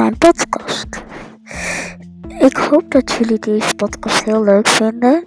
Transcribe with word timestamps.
mijn 0.00 0.18
podcast. 0.18 1.02
Ik 2.38 2.56
hoop 2.56 2.90
dat 2.90 3.12
jullie 3.12 3.38
deze 3.38 3.74
podcast 3.74 4.24
heel 4.24 4.42
leuk 4.42 4.68
vinden. 4.68 5.24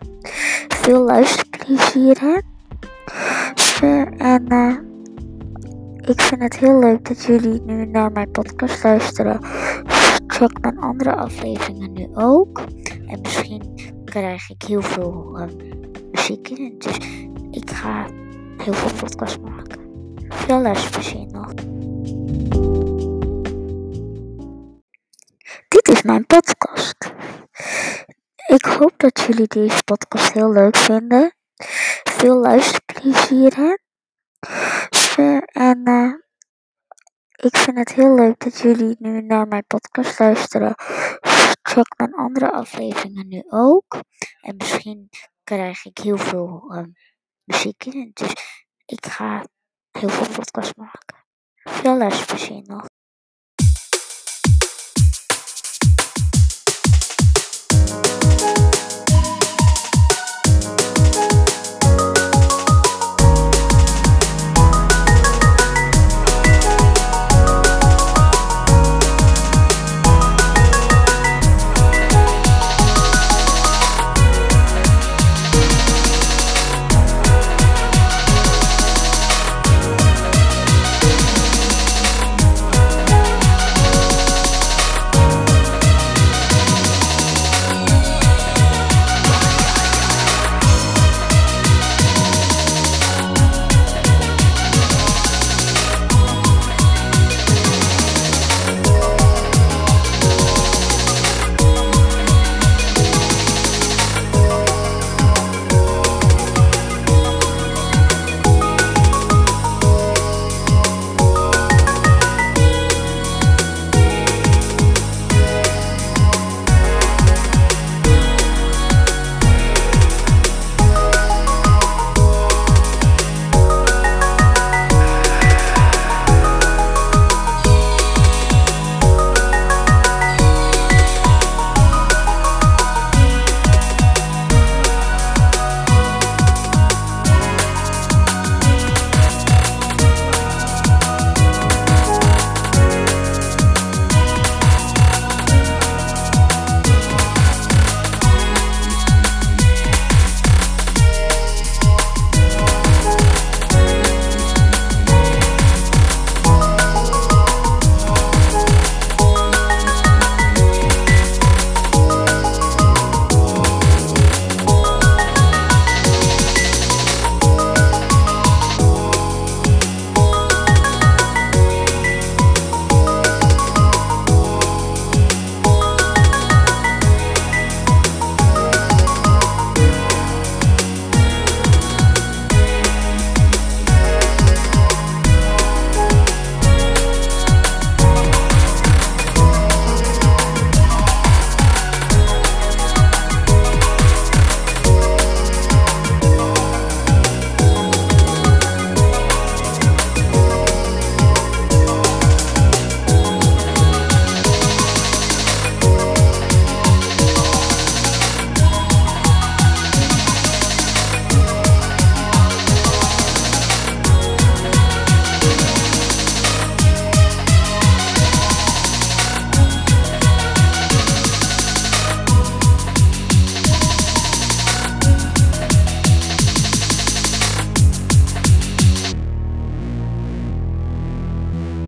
Veel 0.67 1.03
luisterplezier. 1.03 2.43
En 4.17 4.45
uh, 4.47 4.75
ik 6.09 6.21
vind 6.21 6.41
het 6.41 6.57
heel 6.57 6.79
leuk 6.79 7.07
dat 7.07 7.23
jullie 7.23 7.61
nu 7.61 7.85
naar 7.85 8.11
mijn 8.11 8.31
podcast 8.31 8.83
luisteren. 8.83 9.39
Check 10.27 10.61
mijn 10.61 10.79
andere 10.79 11.15
afleveringen 11.15 11.93
nu 11.93 12.07
ook. 12.13 12.61
En 13.07 13.21
misschien 13.21 13.93
krijg 14.05 14.49
ik 14.49 14.61
heel 14.61 14.81
veel 14.81 15.39
uh, 15.39 15.45
muziek 16.11 16.49
in. 16.49 16.75
Dus 16.77 16.97
ik 17.51 17.71
ga 17.71 18.07
heel 18.57 18.73
veel 18.73 18.97
podcasts 18.99 19.39
maken. 19.39 19.79
Veel 20.29 20.61
luisterplezier 20.61 21.27
nog. 21.31 21.53
Mijn 26.13 26.25
podcast. 26.25 27.13
Ik 28.47 28.65
hoop 28.65 28.93
dat 28.97 29.19
jullie 29.19 29.47
deze 29.47 29.83
podcast 29.83 30.33
heel 30.33 30.51
leuk 30.51 30.75
vinden. 30.75 31.35
Veel 32.03 32.35
luisterplezier. 32.35 33.81
En 35.45 35.89
uh, 35.89 36.13
ik 37.29 37.57
vind 37.57 37.77
het 37.77 37.93
heel 37.93 38.15
leuk 38.15 38.39
dat 38.39 38.59
jullie 38.59 38.95
nu 38.99 39.21
naar 39.21 39.47
mijn 39.47 39.65
podcast 39.67 40.19
luisteren. 40.19 40.73
Check 41.61 41.97
mijn 41.97 42.13
andere 42.13 42.51
afleveringen 42.51 43.27
nu 43.27 43.43
ook. 43.47 43.99
En 44.41 44.55
misschien 44.57 45.09
krijg 45.43 45.85
ik 45.85 45.97
heel 45.97 46.17
veel 46.17 46.73
uh, 46.75 46.83
muziek 47.43 47.85
in. 47.85 48.11
Dus 48.13 48.33
ik 48.85 49.05
ga 49.05 49.45
heel 49.91 50.09
veel 50.09 50.33
podcasts 50.35 50.73
maken. 50.73 51.25
Veel 51.63 51.97
luisterplezier 51.97 52.61
nog. 52.63 52.85